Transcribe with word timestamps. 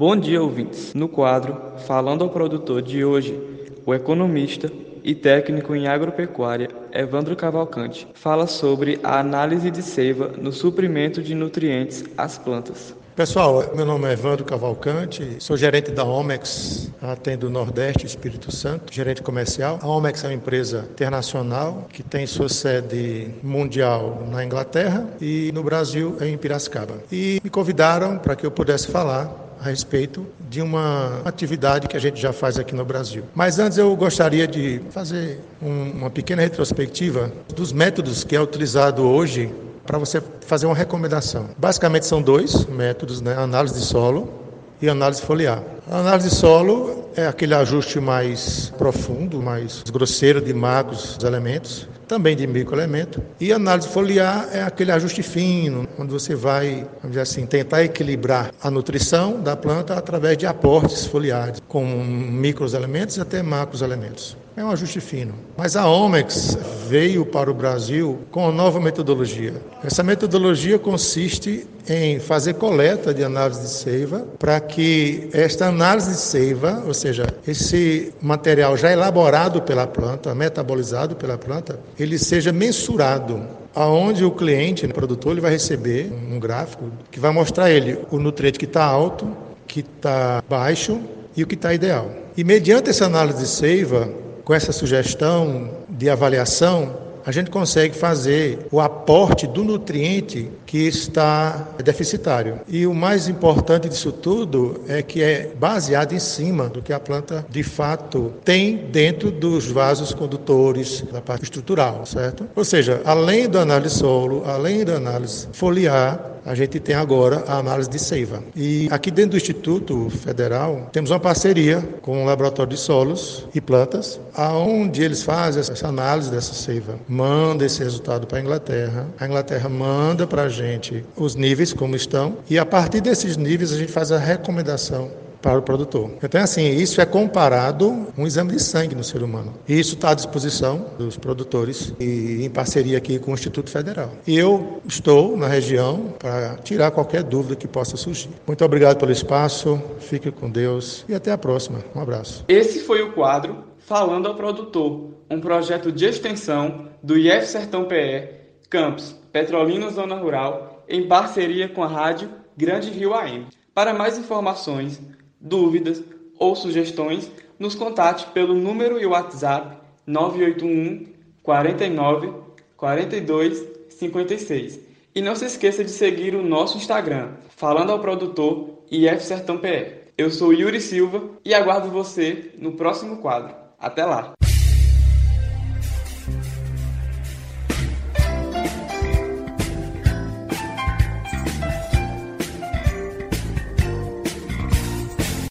Bom 0.00 0.16
dia, 0.16 0.42
ouvintes. 0.42 0.94
No 0.94 1.10
quadro 1.10 1.60
Falando 1.86 2.24
ao 2.24 2.30
Produtor 2.30 2.80
de 2.80 3.04
hoje, 3.04 3.38
o 3.84 3.92
economista 3.92 4.72
e 5.04 5.14
técnico 5.14 5.76
em 5.76 5.88
agropecuária 5.88 6.70
Evandro 6.90 7.36
Cavalcante 7.36 8.08
fala 8.14 8.46
sobre 8.46 8.98
a 9.02 9.20
análise 9.20 9.70
de 9.70 9.82
seiva 9.82 10.28
no 10.28 10.52
suprimento 10.52 11.22
de 11.22 11.34
nutrientes 11.34 12.02
às 12.16 12.38
plantas. 12.38 12.94
Pessoal, 13.14 13.72
meu 13.76 13.84
nome 13.84 14.08
é 14.08 14.12
Evandro 14.14 14.42
Cavalcante, 14.42 15.36
sou 15.38 15.54
gerente 15.54 15.90
da 15.90 16.02
Omex, 16.02 16.90
atendo 17.02 17.50
Nordeste 17.50 18.06
Espírito 18.06 18.50
Santo, 18.50 18.90
gerente 18.90 19.20
comercial. 19.20 19.78
A 19.82 19.86
Omex 19.86 20.24
é 20.24 20.28
uma 20.28 20.34
empresa 20.34 20.88
internacional 20.90 21.86
que 21.92 22.02
tem 22.02 22.26
sua 22.26 22.48
sede 22.48 23.34
mundial 23.42 24.26
na 24.30 24.42
Inglaterra 24.42 25.06
e 25.20 25.52
no 25.52 25.62
Brasil 25.62 26.16
em 26.22 26.38
Piracicaba. 26.38 26.94
E 27.12 27.38
me 27.44 27.50
convidaram 27.50 28.16
para 28.16 28.34
que 28.34 28.46
eu 28.46 28.50
pudesse 28.50 28.88
falar 28.88 29.49
a 29.60 29.68
respeito 29.68 30.26
de 30.48 30.62
uma 30.62 31.20
atividade 31.24 31.86
que 31.86 31.96
a 31.96 32.00
gente 32.00 32.20
já 32.20 32.32
faz 32.32 32.58
aqui 32.58 32.74
no 32.74 32.84
Brasil. 32.84 33.24
Mas 33.34 33.58
antes 33.58 33.76
eu 33.78 33.94
gostaria 33.94 34.46
de 34.46 34.80
fazer 34.90 35.40
um, 35.62 35.90
uma 35.90 36.10
pequena 36.10 36.42
retrospectiva 36.42 37.30
dos 37.54 37.72
métodos 37.72 38.24
que 38.24 38.34
é 38.34 38.40
utilizado 38.40 39.02
hoje 39.02 39.52
para 39.86 39.98
você 39.98 40.22
fazer 40.46 40.66
uma 40.66 40.74
recomendação. 40.74 41.50
Basicamente 41.58 42.06
são 42.06 42.22
dois 42.22 42.64
métodos, 42.66 43.20
né? 43.20 43.36
Análise 43.36 43.74
de 43.74 43.84
solo 43.84 44.49
e 44.80 44.88
análise 44.88 45.22
foliar. 45.22 45.62
A 45.90 45.98
análise 45.98 46.30
solo 46.30 47.10
é 47.16 47.26
aquele 47.26 47.54
ajuste 47.54 48.00
mais 48.00 48.72
profundo, 48.78 49.42
mais 49.42 49.82
grosseiro 49.90 50.40
de 50.40 50.54
macros 50.54 51.18
elementos, 51.22 51.88
também 52.06 52.36
de 52.36 52.46
microelemento. 52.46 53.22
E 53.38 53.52
análise 53.52 53.88
foliar 53.88 54.48
é 54.52 54.62
aquele 54.62 54.92
ajuste 54.92 55.22
fino, 55.22 55.86
onde 55.98 56.12
você 56.12 56.34
vai, 56.34 56.86
vamos 57.02 57.10
dizer 57.10 57.20
assim, 57.20 57.46
tentar 57.46 57.84
equilibrar 57.84 58.50
a 58.62 58.70
nutrição 58.70 59.40
da 59.40 59.56
planta 59.56 59.94
através 59.94 60.36
de 60.36 60.46
aportes 60.46 61.06
foliares, 61.06 61.60
com 61.68 61.84
micros 61.84 62.74
elementos 62.74 63.16
e 63.16 63.20
até 63.20 63.42
macros 63.42 63.82
elementos. 63.82 64.36
É 64.60 64.64
um 64.64 64.70
ajuste 64.70 65.00
fino. 65.00 65.32
Mas 65.56 65.74
a 65.74 65.88
Omex 65.88 66.58
veio 66.86 67.24
para 67.24 67.50
o 67.50 67.54
Brasil 67.54 68.18
com 68.30 68.42
uma 68.42 68.52
nova 68.52 68.78
metodologia. 68.78 69.54
Essa 69.82 70.02
metodologia 70.02 70.78
consiste 70.78 71.66
em 71.88 72.20
fazer 72.20 72.52
coleta 72.52 73.14
de 73.14 73.24
análise 73.24 73.62
de 73.62 73.70
seiva 73.70 74.18
para 74.38 74.60
que 74.60 75.30
esta 75.32 75.68
análise 75.68 76.10
de 76.10 76.18
seiva, 76.18 76.84
ou 76.86 76.92
seja, 76.92 77.26
esse 77.48 78.12
material 78.20 78.76
já 78.76 78.92
elaborado 78.92 79.62
pela 79.62 79.86
planta, 79.86 80.34
metabolizado 80.34 81.16
pela 81.16 81.38
planta, 81.38 81.80
ele 81.98 82.18
seja 82.18 82.52
mensurado 82.52 83.42
aonde 83.74 84.26
o 84.26 84.30
cliente, 84.30 84.84
o 84.84 84.92
produtor, 84.92 85.32
ele 85.32 85.40
vai 85.40 85.52
receber 85.52 86.12
um 86.30 86.38
gráfico 86.38 86.84
que 87.10 87.18
vai 87.18 87.32
mostrar 87.32 87.70
ele 87.70 87.98
o 88.10 88.18
nutriente 88.18 88.58
que 88.58 88.66
está 88.66 88.84
alto, 88.84 89.26
que 89.66 89.80
está 89.80 90.44
baixo 90.46 91.00
e 91.34 91.42
o 91.42 91.46
que 91.46 91.54
está 91.54 91.72
ideal. 91.72 92.10
E 92.36 92.44
mediante 92.44 92.90
essa 92.90 93.06
análise 93.06 93.38
de 93.38 93.48
seiva, 93.48 94.10
com 94.44 94.54
essa 94.54 94.72
sugestão 94.72 95.70
de 95.88 96.08
avaliação, 96.08 97.10
a 97.24 97.32
gente 97.32 97.50
consegue 97.50 97.94
fazer 97.94 98.66
o 98.70 98.80
aporte 98.80 99.46
do 99.46 99.62
nutriente 99.62 100.50
que 100.66 100.86
está 100.86 101.68
deficitário. 101.82 102.60
E 102.68 102.86
o 102.86 102.94
mais 102.94 103.28
importante 103.28 103.88
disso 103.88 104.12
tudo 104.12 104.82
é 104.88 105.02
que 105.02 105.22
é 105.22 105.52
baseado 105.58 106.12
em 106.12 106.18
cima 106.18 106.68
do 106.68 106.82
que 106.82 106.92
a 106.92 107.00
planta 107.00 107.44
de 107.48 107.62
fato 107.62 108.32
tem 108.44 108.76
dentro 108.76 109.30
dos 109.30 109.70
vasos 109.70 110.14
condutores 110.14 111.02
da 111.12 111.20
parte 111.20 111.44
estrutural, 111.44 112.04
certo? 112.06 112.48
Ou 112.54 112.64
seja, 112.64 113.02
além 113.04 113.48
da 113.48 113.60
análise 113.60 113.96
solo, 113.96 114.42
além 114.46 114.84
da 114.84 114.94
análise 114.94 115.48
foliar, 115.52 116.39
a 116.44 116.54
gente 116.54 116.80
tem 116.80 116.94
agora 116.94 117.44
a 117.46 117.58
análise 117.58 117.88
de 117.88 117.98
seiva. 117.98 118.42
E 118.54 118.88
aqui 118.90 119.10
dentro 119.10 119.32
do 119.32 119.36
Instituto 119.36 120.10
Federal 120.10 120.88
temos 120.92 121.10
uma 121.10 121.20
parceria 121.20 121.80
com 122.02 122.22
o 122.22 122.26
Laboratório 122.26 122.70
de 122.72 122.78
Solos 122.78 123.46
e 123.54 123.60
Plantas, 123.60 124.20
aonde 124.34 125.02
eles 125.02 125.22
fazem 125.22 125.60
essa 125.60 125.88
análise 125.88 126.30
dessa 126.30 126.54
seiva, 126.54 126.98
manda 127.08 127.64
esse 127.64 127.82
resultado 127.82 128.26
para 128.26 128.38
a 128.38 128.40
Inglaterra, 128.40 129.06
a 129.18 129.26
Inglaterra 129.26 129.68
manda 129.68 130.26
para 130.26 130.42
a 130.42 130.48
gente 130.48 131.04
os 131.16 131.34
níveis 131.34 131.72
como 131.72 131.96
estão. 131.96 132.38
E 132.48 132.58
a 132.58 132.66
partir 132.66 133.00
desses 133.00 133.36
níveis 133.36 133.72
a 133.72 133.76
gente 133.76 133.92
faz 133.92 134.12
a 134.12 134.18
recomendação 134.18 135.10
para 135.40 135.58
o 135.58 135.62
produtor. 135.62 136.10
Então, 136.22 136.40
assim, 136.40 136.68
isso 136.68 137.00
é 137.00 137.06
comparado 137.06 138.06
um 138.16 138.26
exame 138.26 138.52
de 138.52 138.62
sangue 138.62 138.94
no 138.94 139.04
ser 139.04 139.22
humano. 139.22 139.54
E 139.68 139.78
isso 139.78 139.94
está 139.94 140.10
à 140.10 140.14
disposição 140.14 140.86
dos 140.98 141.16
produtores 141.16 141.92
e 141.98 142.44
em 142.44 142.50
parceria 142.50 142.98
aqui 142.98 143.18
com 143.18 143.30
o 143.30 143.34
Instituto 143.34 143.70
Federal. 143.70 144.10
E 144.26 144.36
eu 144.36 144.80
estou 144.86 145.36
na 145.36 145.46
região 145.46 146.14
para 146.18 146.56
tirar 146.56 146.90
qualquer 146.90 147.22
dúvida 147.22 147.56
que 147.56 147.68
possa 147.68 147.96
surgir. 147.96 148.30
Muito 148.46 148.64
obrigado 148.64 148.98
pelo 148.98 149.12
espaço, 149.12 149.80
fique 150.00 150.30
com 150.30 150.50
Deus 150.50 151.04
e 151.08 151.14
até 151.14 151.32
a 151.32 151.38
próxima. 151.38 151.78
Um 151.94 152.00
abraço. 152.00 152.44
Esse 152.48 152.80
foi 152.80 153.02
o 153.02 153.12
quadro 153.12 153.70
Falando 153.90 154.28
ao 154.28 154.36
Produtor, 154.36 155.14
um 155.28 155.40
projeto 155.40 155.90
de 155.90 156.04
extensão 156.04 156.90
do 157.02 157.18
IF 157.18 157.44
Sertão 157.46 157.86
PE, 157.86 158.28
Campus 158.68 159.16
Petrolina 159.32 159.90
Zona 159.90 160.14
Rural, 160.14 160.84
em 160.88 161.08
parceria 161.08 161.68
com 161.68 161.82
a 161.82 161.88
rádio 161.88 162.30
Grande 162.56 162.88
Rio 162.88 163.14
AM. 163.14 163.48
Para 163.74 163.92
mais 163.92 164.16
informações, 164.16 165.00
dúvidas 165.40 166.02
ou 166.38 166.54
sugestões, 166.54 167.30
nos 167.58 167.74
contate 167.74 168.26
pelo 168.28 168.54
número 168.54 169.00
e 169.00 169.06
WhatsApp 169.06 169.76
981 170.06 171.06
49 171.42 172.32
42 172.76 173.64
56. 173.90 174.80
E 175.14 175.20
não 175.20 175.34
se 175.34 175.44
esqueça 175.44 175.84
de 175.84 175.90
seguir 175.90 176.34
o 176.34 176.42
nosso 176.42 176.76
Instagram, 176.76 177.30
falando 177.56 177.90
ao 177.90 177.98
produtor 177.98 178.78
IF 178.90 179.22
Sertão 179.22 179.58
PE. 179.58 180.00
Eu 180.16 180.30
sou 180.30 180.52
Yuri 180.52 180.80
Silva 180.80 181.22
e 181.44 181.54
aguardo 181.54 181.90
você 181.90 182.52
no 182.58 182.72
próximo 182.72 183.18
quadro. 183.18 183.54
Até 183.78 184.04
lá! 184.04 184.32